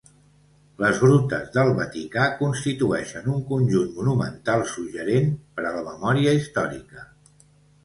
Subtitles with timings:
[0.83, 5.31] Les grutes del Vaticà constitueixen un conjunt monumental suggerent
[5.61, 7.09] per a la memòria històrica.